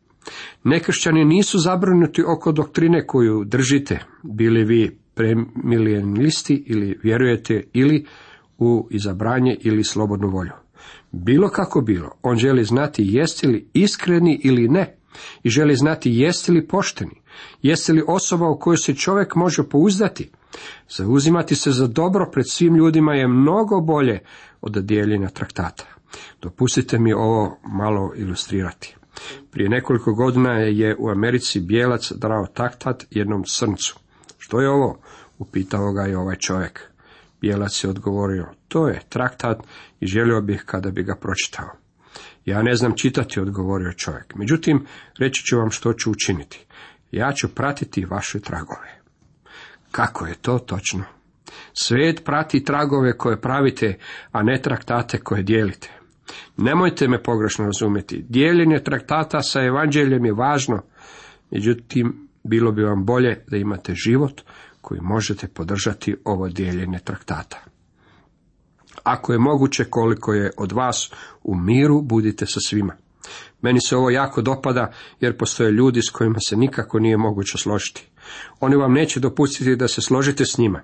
Nekršćani 0.63 1.25
nisu 1.25 1.59
zabrinuti 1.59 2.23
oko 2.27 2.51
doktrine 2.51 3.07
koju 3.07 3.43
držite, 3.45 3.99
bili 4.23 4.63
vi 4.63 4.97
premilijenisti 5.15 6.63
ili 6.67 6.99
vjerujete 7.03 7.63
ili 7.73 8.05
u 8.57 8.87
izabranje 8.91 9.57
ili 9.61 9.83
slobodnu 9.83 10.29
volju. 10.29 10.51
Bilo 11.11 11.49
kako 11.49 11.81
bilo, 11.81 12.11
on 12.21 12.37
želi 12.37 12.63
znati 12.63 13.03
jeste 13.05 13.47
li 13.47 13.67
iskreni 13.73 14.41
ili 14.43 14.67
ne 14.67 14.95
i 15.43 15.49
želi 15.49 15.75
znati 15.75 16.11
jeste 16.13 16.51
li 16.51 16.67
pošteni, 16.67 17.20
jeste 17.61 17.93
li 17.93 18.03
osoba 18.07 18.49
u 18.49 18.59
kojoj 18.59 18.77
se 18.77 18.95
čovjek 18.95 19.35
može 19.35 19.63
pouzdati. 19.63 20.29
Zauzimati 20.89 21.55
se 21.55 21.71
za 21.71 21.87
dobro 21.87 22.29
pred 22.31 22.45
svim 22.49 22.75
ljudima 22.75 23.13
je 23.13 23.27
mnogo 23.27 23.81
bolje 23.81 24.19
od 24.61 24.77
dijeljenja 24.85 25.29
traktata. 25.29 25.85
Dopustite 26.41 26.99
mi 26.99 27.13
ovo 27.13 27.57
malo 27.63 28.13
ilustrirati. 28.15 28.95
Prije 29.51 29.69
nekoliko 29.69 30.13
godina 30.13 30.53
je 30.53 30.95
u 30.99 31.09
Americi 31.09 31.59
bijelac 31.59 32.11
drao 32.11 32.47
taktat 32.53 33.05
jednom 33.09 33.45
srncu. 33.45 33.99
Što 34.37 34.61
je 34.61 34.69
ovo? 34.69 34.99
Upitao 35.39 35.91
ga 35.91 36.01
je 36.01 36.17
ovaj 36.17 36.35
čovjek. 36.35 36.81
Bijelac 37.41 37.83
je 37.83 37.89
odgovorio, 37.89 38.45
to 38.67 38.87
je 38.87 39.01
traktat 39.09 39.63
i 39.99 40.07
želio 40.07 40.41
bih 40.41 40.63
kada 40.65 40.91
bi 40.91 41.03
ga 41.03 41.15
pročitao. 41.21 41.69
Ja 42.45 42.61
ne 42.61 42.75
znam 42.75 42.93
čitati, 42.95 43.39
odgovorio 43.39 43.93
čovjek. 43.93 44.35
Međutim, 44.35 44.85
reći 45.17 45.43
ću 45.45 45.57
vam 45.57 45.71
što 45.71 45.93
ću 45.93 46.11
učiniti. 46.11 46.65
Ja 47.11 47.31
ću 47.33 47.55
pratiti 47.55 48.05
vaše 48.05 48.39
tragove. 48.39 49.01
Kako 49.91 50.25
je 50.25 50.35
to 50.35 50.59
točno? 50.59 51.03
Svijet 51.73 52.25
prati 52.25 52.63
tragove 52.63 53.17
koje 53.17 53.41
pravite, 53.41 53.97
a 54.31 54.43
ne 54.43 54.61
traktate 54.61 55.17
koje 55.17 55.43
dijelite. 55.43 55.89
Nemojte 56.57 57.07
me 57.07 57.23
pogrešno 57.23 57.65
razumjeti. 57.65 58.25
Dijeljenje 58.29 58.83
traktata 58.83 59.41
sa 59.41 59.61
evanđeljem 59.63 60.25
je 60.25 60.33
važno, 60.33 60.81
međutim, 61.51 62.29
bilo 62.43 62.71
bi 62.71 62.83
vam 62.83 63.05
bolje 63.05 63.43
da 63.47 63.57
imate 63.57 63.93
život 63.95 64.41
koji 64.81 65.01
možete 65.01 65.47
podržati 65.47 66.15
ovo 66.25 66.49
dijeljenje 66.49 66.99
traktata. 66.99 67.63
Ako 69.03 69.33
je 69.33 69.39
moguće 69.39 69.83
koliko 69.83 70.33
je 70.33 70.51
od 70.57 70.71
vas 70.71 71.11
u 71.43 71.55
miru, 71.55 72.01
budite 72.01 72.45
sa 72.45 72.59
svima. 72.59 72.93
Meni 73.61 73.81
se 73.81 73.95
ovo 73.95 74.09
jako 74.09 74.41
dopada 74.41 74.91
jer 75.19 75.37
postoje 75.37 75.71
ljudi 75.71 76.01
s 76.01 76.09
kojima 76.09 76.39
se 76.39 76.55
nikako 76.57 76.99
nije 76.99 77.17
moguće 77.17 77.57
složiti. 77.57 78.07
Oni 78.59 78.75
vam 78.75 78.93
neće 78.93 79.19
dopustiti 79.19 79.75
da 79.75 79.87
se 79.87 80.01
složite 80.01 80.45
s 80.45 80.57
njima. 80.57 80.81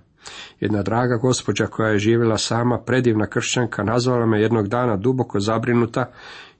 Jedna 0.60 0.84
draga 0.84 1.18
gospođa 1.18 1.68
koja 1.68 1.90
je 1.90 2.00
živjela 2.00 2.38
sama, 2.38 2.80
predivna 2.80 3.28
kršćanka, 3.28 3.84
nazvala 3.84 4.26
me 4.26 4.42
jednog 4.42 4.68
dana 4.68 4.98
duboko 4.98 5.40
zabrinuta 5.40 6.12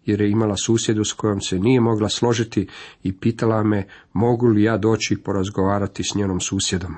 jer 0.06 0.22
je 0.22 0.32
imala 0.32 0.56
susjedu 0.58 1.04
s 1.04 1.14
kojom 1.14 1.42
se 1.42 1.60
nije 1.60 1.82
mogla 1.82 2.10
složiti 2.10 2.68
i 3.04 3.18
pitala 3.20 3.64
me 3.64 3.88
mogu 4.14 4.48
li 4.48 4.64
ja 4.64 4.78
doći 4.78 5.18
porazgovarati 5.24 6.04
s 6.04 6.16
njenom 6.16 6.40
susjedom. 6.40 6.96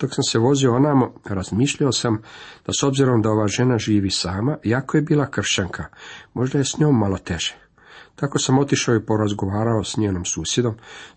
Dok 0.00 0.14
sam 0.14 0.24
se 0.24 0.38
vozio 0.38 0.74
onamo, 0.74 1.14
razmišljao 1.24 1.92
sam 1.92 2.22
da 2.66 2.72
s 2.72 2.82
obzirom 2.82 3.22
da 3.22 3.30
ova 3.30 3.48
žena 3.48 3.78
živi 3.78 4.10
sama, 4.10 4.56
jako 4.64 4.96
je 4.96 5.02
bila 5.02 5.30
kršćanka, 5.30 5.84
možda 6.34 6.58
je 6.58 6.64
s 6.64 6.78
njom 6.78 6.98
malo 6.98 7.18
teže. 7.18 7.56
Tako 8.16 8.38
sam 8.38 8.58
otišao 8.58 8.94
i 8.94 9.06
porazgovarao 9.06 9.84
s 9.84 9.96
njenom 9.96 10.24
susjedom. 10.24 10.74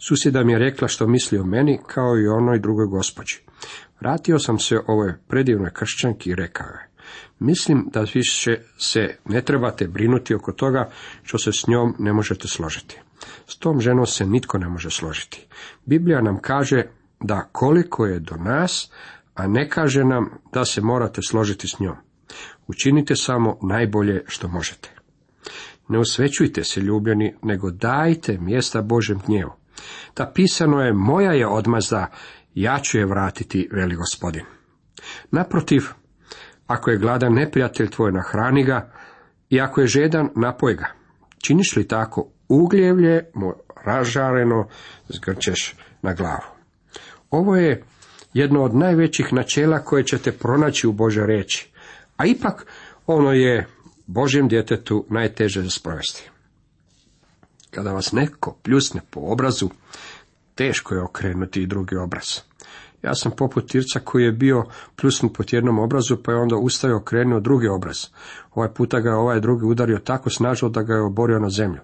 Susjeda 0.08 0.44
mi 0.44 0.52
je 0.52 0.60
rekla 0.60 0.88
što 0.88 1.08
misli 1.08 1.40
o 1.40 1.46
meni, 1.46 1.80
kao 1.88 2.18
i 2.18 2.28
onoj 2.28 2.60
drugoj 2.60 2.88
gospođi. 2.88 3.42
Vratio 4.02 4.40
sam 4.40 4.60
se 4.60 4.80
ovoj 4.88 5.14
predivnoj 5.28 5.72
kršćanki 5.74 6.30
i 6.30 6.36
rekao 6.36 6.68
je, 6.68 6.90
mislim 7.40 7.90
da 7.94 8.06
više 8.14 8.56
se 8.78 9.18
ne 9.26 9.42
trebate 9.42 9.88
brinuti 9.88 10.36
oko 10.36 10.52
toga 10.52 10.90
što 11.24 11.38
se 11.38 11.52
s 11.52 11.68
njom 11.68 11.96
ne 12.00 12.14
možete 12.14 12.48
složiti. 12.48 13.00
S 13.48 13.58
tom 13.58 13.82
ženom 13.82 14.06
se 14.06 14.26
nitko 14.26 14.58
ne 14.58 14.68
može 14.68 14.90
složiti. 14.90 15.48
Biblija 15.86 16.22
nam 16.22 16.40
kaže 16.42 16.84
da 17.20 17.50
koliko 17.52 18.06
je 18.06 18.20
do 18.20 18.36
nas, 18.36 18.92
a 19.34 19.48
ne 19.48 19.70
kaže 19.70 20.04
nam 20.04 20.30
da 20.54 20.66
se 20.66 20.82
morate 20.82 21.22
složiti 21.30 21.68
s 21.68 21.80
njom. 21.80 21.96
Učinite 22.68 23.16
samo 23.16 23.58
najbolje 23.62 24.24
što 24.28 24.48
možete. 24.48 24.90
Ne 25.88 26.00
osvećujte 26.00 26.64
se 26.64 26.82
ljubljeni, 26.82 27.36
nego 27.44 27.72
dajte 27.72 28.38
mjesta 28.38 28.82
Božem 28.82 29.20
gnjevu. 29.26 29.52
Ta 30.14 30.32
pisano 30.36 30.82
je, 30.82 30.94
moja 30.94 31.34
je 31.34 31.48
odmazda, 31.48 32.08
ja 32.54 32.80
ću 32.80 32.98
je 32.98 33.06
vratiti, 33.06 33.70
veli 33.72 33.96
gospodin. 33.96 34.46
Naprotiv, 35.32 35.84
ako 36.68 36.92
je 36.92 36.98
gladan 36.98 37.34
neprijatelj 37.34 37.90
tvoj, 37.90 38.12
nahrani 38.12 38.64
ga, 38.64 38.92
i 39.50 39.62
ako 39.62 39.82
je 39.82 39.88
žedan, 39.88 40.30
napoj 40.36 40.76
ga. 40.76 40.86
Činiš 41.44 41.76
li 41.76 41.88
tako, 41.88 42.32
ugljevlje 42.50 43.26
mu 43.34 43.54
ražareno 43.86 44.68
zgrčeš 45.08 45.76
na 46.02 46.14
glavu. 46.14 46.59
Ovo 47.32 47.56
je 47.56 47.84
jedno 48.34 48.64
od 48.64 48.76
najvećih 48.76 49.34
načela 49.34 49.80
koje 49.80 50.04
ćete 50.04 50.32
pronaći 50.32 50.88
u 50.88 50.92
Bože 50.92 51.26
reći, 51.26 51.70
a 52.18 52.26
ipak 52.26 52.66
ono 53.08 53.32
je 53.32 53.68
Božjem 54.08 54.48
djetetu 54.48 55.06
najteže 55.10 55.62
za 55.62 55.70
sprovesti. 55.70 56.30
Kada 57.72 57.92
vas 57.92 58.12
neko 58.12 58.56
pljusne 58.64 59.02
po 59.10 59.20
obrazu, 59.20 59.70
teško 60.56 60.96
je 60.96 61.04
okrenuti 61.04 61.62
i 61.62 61.68
drugi 61.68 61.96
obraz. 61.96 62.40
Ja 63.04 63.16
sam 63.16 63.32
poput 63.32 63.72
Tirca 63.72 64.00
koji 64.00 64.24
je 64.24 64.32
bio 64.32 64.66
pljusnut 64.96 65.38
po 65.38 65.44
jednom 65.52 65.80
obrazu, 65.80 66.18
pa 66.24 66.32
je 66.32 66.38
onda 66.38 66.56
ustao 66.56 66.96
okrenuo 66.96 67.40
drugi 67.40 67.68
obraz. 67.68 67.98
Ovaj 68.54 68.74
puta 68.74 69.00
ga 69.00 69.10
je 69.10 69.16
ovaj 69.16 69.40
drugi 69.40 69.66
udario 69.66 70.00
tako 70.00 70.30
snažno 70.30 70.70
da 70.70 70.84
ga 70.84 70.94
je 70.94 71.02
oborio 71.02 71.40
na 71.40 71.50
zemlju. 71.50 71.82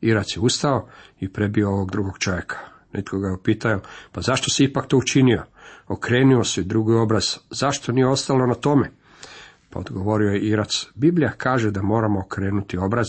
Irac 0.00 0.36
je 0.36 0.40
ustao 0.40 0.88
i 1.20 1.32
prebio 1.32 1.70
ovog 1.70 1.90
drugog 1.90 2.18
čovjeka. 2.18 2.75
Netko 2.96 3.18
ga 3.18 3.28
je 3.28 3.78
pa 4.12 4.20
zašto 4.20 4.50
si 4.50 4.64
ipak 4.64 4.86
to 4.86 4.96
učinio? 4.98 5.44
Okrenuo 5.88 6.44
se 6.44 6.62
drugi 6.62 6.94
obraz, 6.94 7.24
zašto 7.50 7.92
nije 7.92 8.08
ostalo 8.08 8.46
na 8.46 8.54
tome? 8.54 8.90
Pa 9.70 9.78
odgovorio 9.78 10.30
je 10.30 10.40
Irac, 10.40 10.86
Biblija 10.94 11.32
kaže 11.32 11.70
da 11.70 11.82
moramo 11.82 12.20
okrenuti 12.20 12.78
obraz, 12.78 13.06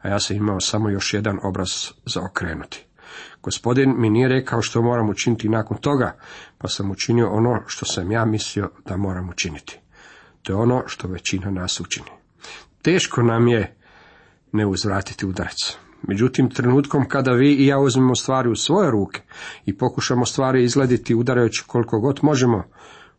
a 0.00 0.08
ja 0.08 0.20
sam 0.20 0.36
imao 0.36 0.60
samo 0.60 0.90
još 0.90 1.14
jedan 1.14 1.38
obraz 1.42 1.70
za 2.06 2.20
okrenuti. 2.30 2.86
Gospodin 3.42 3.94
mi 3.96 4.10
nije 4.10 4.28
rekao 4.28 4.62
što 4.62 4.82
moram 4.82 5.08
učiniti 5.08 5.48
nakon 5.48 5.76
toga, 5.76 6.16
pa 6.58 6.68
sam 6.68 6.90
učinio 6.90 7.30
ono 7.30 7.62
što 7.66 7.86
sam 7.86 8.12
ja 8.12 8.24
mislio 8.24 8.70
da 8.86 8.96
moram 8.96 9.28
učiniti. 9.28 9.78
To 10.42 10.52
je 10.52 10.56
ono 10.56 10.82
što 10.86 11.08
većina 11.08 11.50
nas 11.50 11.80
učini. 11.80 12.10
Teško 12.82 13.22
nam 13.22 13.48
je 13.48 13.76
ne 14.52 14.66
uzvratiti 14.66 15.26
udarac. 15.26 15.76
Međutim, 16.02 16.50
trenutkom 16.50 17.08
kada 17.08 17.32
vi 17.32 17.54
i 17.54 17.66
ja 17.66 17.78
uzmemo 17.78 18.14
stvari 18.14 18.48
u 18.48 18.56
svoje 18.56 18.90
ruke 18.90 19.20
i 19.66 19.78
pokušamo 19.78 20.26
stvari 20.26 20.64
izglediti 20.64 21.14
udarajući 21.14 21.64
koliko 21.66 22.00
god 22.00 22.18
možemo, 22.22 22.64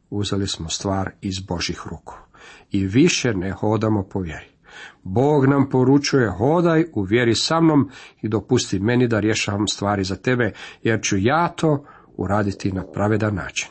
uzeli 0.09 0.47
smo 0.47 0.69
stvar 0.69 1.11
iz 1.21 1.39
Božih 1.39 1.81
ruku. 1.85 2.17
I 2.71 2.85
više 2.85 3.33
ne 3.33 3.51
hodamo 3.51 4.03
po 4.03 4.19
vjeri. 4.19 4.51
Bog 5.03 5.45
nam 5.45 5.69
poručuje, 5.69 6.29
hodaj 6.29 6.85
u 6.93 7.01
vjeri 7.01 7.35
sa 7.35 7.61
mnom 7.61 7.89
i 8.21 8.29
dopusti 8.29 8.79
meni 8.79 9.07
da 9.07 9.19
rješavam 9.19 9.67
stvari 9.67 10.03
za 10.03 10.15
tebe, 10.15 10.51
jer 10.83 10.99
ću 11.03 11.17
ja 11.17 11.47
to 11.47 11.85
uraditi 12.17 12.71
na 12.71 12.83
pravedan 12.93 13.35
način. 13.35 13.69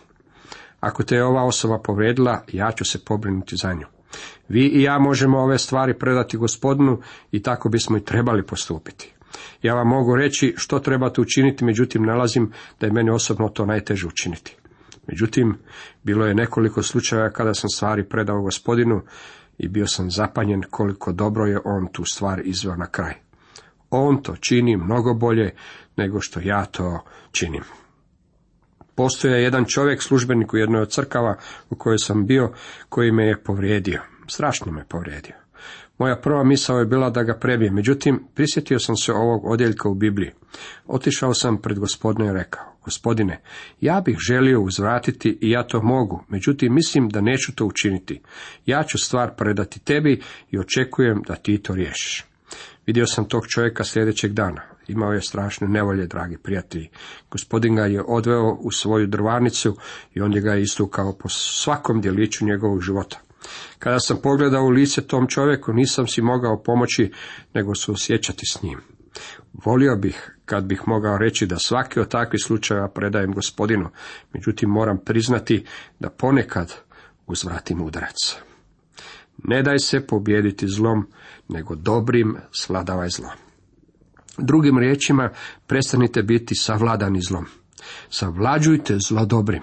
Ako 0.80 1.02
te 1.02 1.14
je 1.14 1.24
ova 1.24 1.44
osoba 1.44 1.78
povredila, 1.78 2.42
ja 2.52 2.72
ću 2.72 2.84
se 2.84 3.04
pobrinuti 3.04 3.56
za 3.56 3.72
nju. 3.72 3.99
Vi 4.48 4.66
i 4.66 4.82
ja 4.82 4.98
možemo 4.98 5.38
ove 5.38 5.58
stvari 5.58 5.98
predati 5.98 6.36
gospodinu 6.36 7.00
i 7.32 7.42
tako 7.42 7.68
bismo 7.68 7.96
i 7.96 8.04
trebali 8.04 8.46
postupiti. 8.46 9.12
Ja 9.62 9.74
vam 9.74 9.88
mogu 9.88 10.16
reći 10.16 10.54
što 10.56 10.78
trebate 10.78 11.20
učiniti, 11.20 11.64
međutim 11.64 12.02
nalazim 12.02 12.52
da 12.80 12.86
je 12.86 12.92
meni 12.92 13.10
osobno 13.10 13.48
to 13.48 13.66
najteže 13.66 14.06
učiniti. 14.06 14.56
Međutim, 15.06 15.58
bilo 16.02 16.26
je 16.26 16.34
nekoliko 16.34 16.82
slučajeva 16.82 17.30
kada 17.30 17.54
sam 17.54 17.70
stvari 17.70 18.08
predao 18.08 18.42
gospodinu 18.42 19.02
i 19.58 19.68
bio 19.68 19.86
sam 19.86 20.10
zapanjen 20.10 20.62
koliko 20.70 21.12
dobro 21.12 21.46
je 21.46 21.58
on 21.64 21.88
tu 21.92 22.04
stvar 22.04 22.40
izveo 22.44 22.76
na 22.76 22.86
kraj. 22.86 23.14
On 23.90 24.22
to 24.22 24.36
čini 24.36 24.76
mnogo 24.76 25.14
bolje 25.14 25.54
nego 25.96 26.20
što 26.20 26.40
ja 26.40 26.64
to 26.64 27.04
činim. 27.32 27.62
Postoje 29.00 29.42
jedan 29.42 29.64
čovjek, 29.64 30.02
službenik 30.02 30.52
u 30.52 30.56
jednoj 30.56 30.80
od 30.80 30.90
crkava 30.90 31.36
u 31.70 31.74
kojoj 31.74 31.98
sam 31.98 32.26
bio, 32.26 32.52
koji 32.88 33.12
me 33.12 33.26
je 33.26 33.42
povrijedio. 33.42 34.02
Strašno 34.26 34.72
me 34.72 34.84
povrijedio. 34.88 35.34
Moja 35.98 36.16
prva 36.16 36.44
misao 36.44 36.78
je 36.78 36.86
bila 36.86 37.10
da 37.10 37.22
ga 37.22 37.38
prebijem, 37.38 37.74
međutim, 37.74 38.24
prisjetio 38.34 38.78
sam 38.78 38.96
se 38.96 39.12
ovog 39.12 39.44
odjeljka 39.44 39.88
u 39.88 39.94
Bibliji. 39.94 40.30
Otišao 40.86 41.34
sam 41.34 41.62
pred 41.62 41.78
gospodine 41.78 42.28
i 42.30 42.32
rekao, 42.32 42.64
gospodine, 42.84 43.40
ja 43.80 44.02
bih 44.04 44.16
želio 44.18 44.60
uzvratiti 44.60 45.38
i 45.40 45.50
ja 45.50 45.66
to 45.66 45.82
mogu, 45.82 46.24
međutim 46.28 46.74
mislim 46.74 47.08
da 47.08 47.20
neću 47.20 47.54
to 47.54 47.64
učiniti. 47.64 48.20
Ja 48.66 48.82
ću 48.82 48.98
stvar 48.98 49.34
predati 49.36 49.80
tebi 49.80 50.22
i 50.50 50.58
očekujem 50.58 51.22
da 51.26 51.34
ti 51.34 51.62
to 51.62 51.74
riješiš. 51.74 52.24
Vidio 52.86 53.06
sam 53.06 53.28
tog 53.28 53.46
čovjeka 53.46 53.84
sljedećeg 53.84 54.32
dana. 54.32 54.62
Imao 54.90 55.12
je 55.12 55.20
strašne 55.20 55.68
nevolje, 55.68 56.06
dragi 56.06 56.36
prijatelji. 56.36 56.88
Gospodin 57.30 57.74
ga 57.74 57.84
je 57.86 58.02
odveo 58.02 58.52
u 58.52 58.70
svoju 58.70 59.06
drvarnicu 59.06 59.76
i 60.14 60.20
on 60.20 60.32
je 60.32 60.40
ga 60.40 60.56
istukao 60.56 61.12
po 61.12 61.28
svakom 61.28 62.00
djeliću 62.00 62.44
njegovog 62.44 62.82
života. 62.82 63.20
Kada 63.78 63.98
sam 63.98 64.18
pogledao 64.22 64.64
u 64.64 64.70
lice 64.70 65.06
tom 65.06 65.26
čovjeku, 65.26 65.72
nisam 65.72 66.06
si 66.06 66.22
mogao 66.22 66.62
pomoći, 66.62 67.12
nego 67.54 67.74
se 67.74 67.92
osjećati 67.92 68.46
s 68.46 68.62
njim. 68.62 68.80
Volio 69.52 69.96
bih, 69.96 70.36
kad 70.44 70.64
bih 70.64 70.82
mogao 70.86 71.18
reći 71.18 71.46
da 71.46 71.58
svaki 71.58 72.00
od 72.00 72.08
takvih 72.08 72.40
slučajeva 72.44 72.88
predajem 72.88 73.32
gospodinu, 73.32 73.88
međutim 74.32 74.70
moram 74.70 74.98
priznati 75.04 75.64
da 75.98 76.10
ponekad 76.10 76.74
uzvratim 77.26 77.82
udarac. 77.82 78.36
Ne 79.44 79.62
daj 79.62 79.78
se 79.78 80.06
pobijediti 80.06 80.68
zlom, 80.68 81.06
nego 81.48 81.74
dobrim 81.74 82.36
sladavaj 82.52 83.08
zlo. 83.08 83.49
Drugim 84.40 84.78
riječima, 84.78 85.30
prestanite 85.66 86.22
biti 86.22 86.54
savladani 86.54 87.20
zlom. 87.20 87.46
Savlađujte 88.10 88.98
zlo 88.98 89.24
dobrim. 89.24 89.62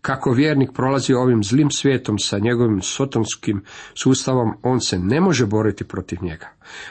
Kako 0.00 0.32
vjernik 0.32 0.70
prolazi 0.74 1.12
ovim 1.12 1.44
zlim 1.44 1.70
svijetom 1.70 2.18
sa 2.18 2.38
njegovim 2.38 2.82
sotonskim 2.82 3.62
sustavom, 3.94 4.54
on 4.62 4.80
se 4.80 4.98
ne 4.98 5.20
može 5.20 5.46
boriti 5.46 5.84
protiv 5.84 6.18
njega. 6.22 6.48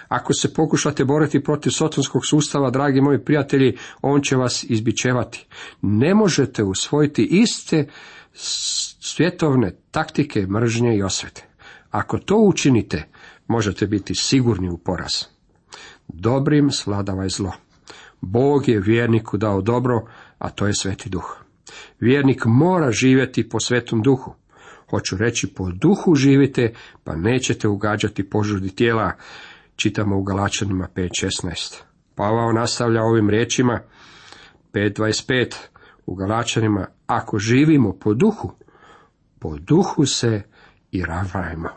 Ako 0.07 0.33
se 0.33 0.53
pokušate 0.53 1.05
boriti 1.05 1.43
protiv 1.43 1.69
sotonskog 1.69 2.21
sustava, 2.25 2.69
dragi 2.69 3.01
moji 3.01 3.25
prijatelji, 3.25 3.77
on 4.01 4.21
će 4.21 4.35
vas 4.35 4.65
izbičevati. 4.69 5.47
Ne 5.81 6.15
možete 6.15 6.63
usvojiti 6.63 7.23
iste 7.23 7.87
svjetovne 8.99 9.75
taktike 9.91 10.47
mržnje 10.47 10.97
i 10.97 11.03
osvete. 11.03 11.47
Ako 11.91 12.17
to 12.17 12.37
učinite, 12.37 13.07
možete 13.47 13.87
biti 13.87 14.15
sigurni 14.15 14.69
u 14.69 14.77
poraz. 14.77 15.36
Dobrim 16.07 16.71
svladavaj 16.71 17.29
zlo. 17.29 17.51
Bog 18.21 18.67
je 18.67 18.79
vjerniku 18.79 19.37
dao 19.37 19.61
dobro, 19.61 20.07
a 20.37 20.49
to 20.49 20.67
je 20.67 20.73
sveti 20.73 21.09
duh. 21.09 21.37
Vjernik 21.99 22.45
mora 22.45 22.91
živjeti 22.91 23.49
po 23.49 23.59
svetom 23.59 24.01
duhu. 24.01 24.35
Hoću 24.89 25.17
reći, 25.17 25.53
po 25.55 25.71
duhu 25.71 26.15
živite, 26.15 26.73
pa 27.03 27.15
nećete 27.15 27.67
ugađati 27.67 28.29
požudi 28.29 28.75
tijela, 28.75 29.11
čitamo 29.75 30.17
u 30.17 30.23
Galačanima 30.23 30.87
5.16. 30.95 31.81
Pavao 32.15 32.51
nastavlja 32.51 33.03
ovim 33.03 33.29
riječima, 33.29 33.79
5.25, 34.73 35.55
u 36.05 36.15
Galačanima, 36.15 36.87
ako 37.07 37.39
živimo 37.39 37.93
po 37.99 38.13
duhu, 38.13 38.51
po 39.39 39.57
duhu 39.57 40.05
se 40.05 40.41
i 40.91 41.05
ravajmo. 41.05 41.69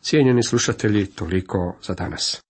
Cijenjeni 0.00 0.42
slušatelji, 0.42 1.06
toliko 1.06 1.76
za 1.82 1.94
danas. 1.94 2.43